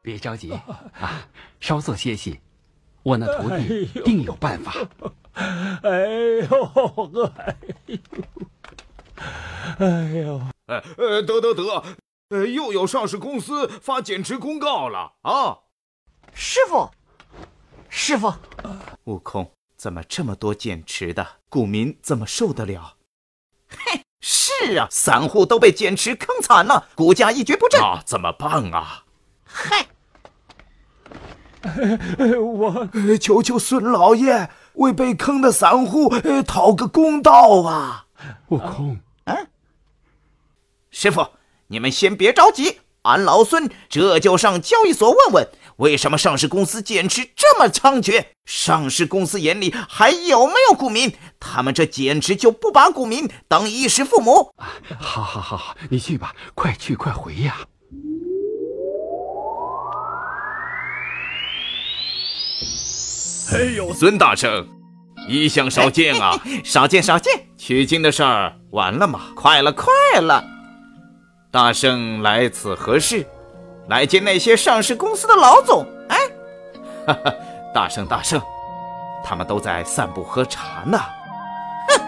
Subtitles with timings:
[0.00, 1.28] 别着急啊，
[1.60, 2.40] 稍作歇息，
[3.02, 4.72] 我那徒弟定有办法。
[5.82, 5.90] 哎
[6.48, 8.00] 呦，哎呦，
[9.78, 11.84] 哎呦，哎呃，得得得，
[12.30, 15.58] 呃，又有上市公司发减持公告了啊！
[16.32, 16.90] 师傅，
[17.90, 18.32] 师傅，
[19.04, 21.24] 悟空，怎么这么多减持的？
[21.48, 22.96] 股民怎么受得了？
[23.68, 27.80] 嘿，是啊，散户都被减持坑惨了，股价一蹶不振。
[27.80, 29.04] 那怎么办啊？
[29.44, 29.86] 嗨。
[32.40, 32.88] 我
[33.20, 36.08] 求求孙老爷为被坑的散户
[36.44, 38.06] 讨个公道啊！
[38.48, 39.48] 悟空，嗯，
[40.90, 41.28] 师傅，
[41.68, 48.24] 你们先别着急，俺老孙这就上交易所问问，为什么上市公司减持这么猖獗？
[48.44, 51.12] 上市公司眼里还有没有股民？
[51.38, 54.52] 他们这简直就不把股民当衣食父母！
[54.98, 57.58] 好，好，好，好，你去吧，快去快回呀！
[63.52, 64.66] 哎呦，孙大圣，
[65.28, 66.36] 一向 少见啊！
[66.64, 69.32] 少见少见，取经的事儿完了吗？
[69.36, 70.44] 快了快了。
[71.52, 73.24] 大圣来此何事？
[73.88, 75.86] 来见那些上市公司的老总。
[76.08, 76.16] 哎，
[77.06, 77.34] 哈哈，
[77.74, 78.40] 大圣大圣，
[79.24, 80.98] 他们都在散步喝茶呢。
[81.88, 82.00] 哼，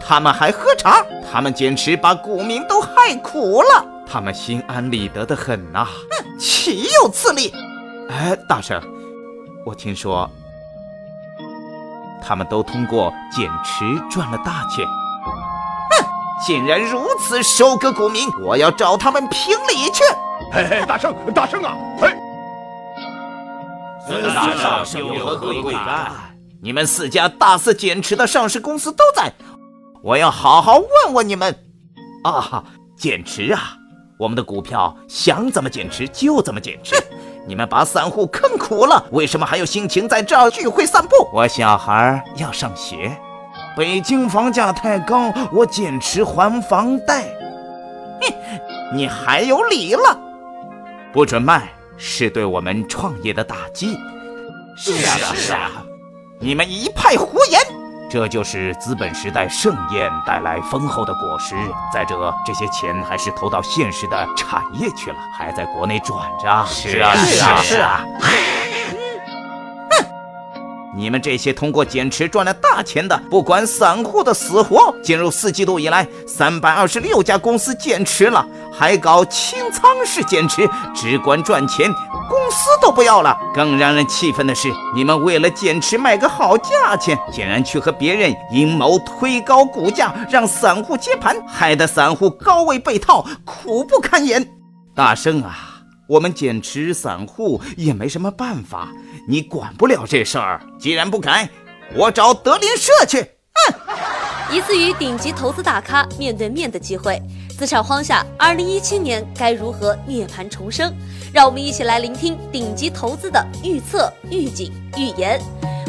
[0.00, 1.04] 他们还喝茶？
[1.32, 3.86] 他们简直把股民都害苦了。
[4.06, 5.86] 他们心安理得的很呐。
[5.86, 7.52] 哼，岂有此理！
[8.10, 8.80] 哎，大圣。
[9.64, 10.28] 我听说，
[12.22, 14.84] 他们都通过减持赚了大钱。
[14.84, 16.04] 哼，
[16.44, 20.02] 竟然如此收割股民，我要找他们评理去！
[20.50, 21.76] 嘿嘿，大圣，大圣啊！
[21.98, 22.14] 嘿，
[24.06, 26.10] 孙大圣有何贵干？
[26.62, 29.32] 你们四家大肆减持的上市公司都在，
[30.02, 31.54] 我要好好问问你们。
[32.24, 32.64] 啊，
[32.96, 33.76] 减持啊！
[34.18, 36.94] 我们的股票想怎么减持就怎么减持。
[37.44, 41.28] 你们把散户坑苦了，为什么还有心情在这儿聚会散步？
[41.32, 43.16] 我小孩要上学，
[43.76, 47.24] 北京房价太高，我减持还房贷。
[48.20, 48.32] 哼，
[48.94, 50.16] 你还有理了？
[51.12, 51.68] 不准卖，
[51.98, 53.98] 是对我们创业的打击。
[54.78, 55.70] 是啊是啊，
[56.40, 57.60] 你们一派胡言。
[58.10, 61.54] 这就是资本时代盛宴带来丰厚的果实。
[61.92, 66.66] 再者，这些钱还是投到现实的产业去了，还在国内转着。
[66.66, 68.04] 是啊，是啊，是啊。
[70.94, 74.94] 你们这些通过减持赚了大钱的，不管散户的死活。
[75.02, 81.90] 进入四季度以来，三百二十六家公司减持了，还搞清仓式减持，只管赚钱，
[82.28, 83.36] 公司都不要了。
[83.54, 94.46] 更让人气愤的是，你们为了减持卖个好价钱，竟然去和别人阴谋推高股价，让散户接盘，害得散户高位被套，苦不堪言。
[94.94, 95.70] 大圣啊！
[96.08, 98.88] 我们减持散户也没什么办法，
[99.26, 100.60] 你管不了这事儿。
[100.78, 101.48] 既然不改，
[101.94, 103.22] 我找德林社去。
[103.54, 103.74] 哼！
[104.54, 107.22] 一次与顶级投资大咖面对面的机会，
[107.58, 110.92] 资产荒下，二零一七年该如何涅槃重生？
[111.32, 115.40] 让我们一起来聆听顶级投资的预测、预警、预言。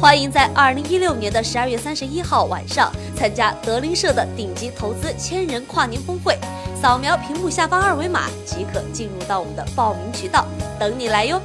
[0.00, 6.38] 欢迎在二零一六年的十二月三十一号晚上参加德林社的顶级投资千人跨年峰会。
[6.80, 10.46] 扫描屏幕下方二维码即可进入到我们的报名渠道，
[10.78, 11.40] 等你来哟。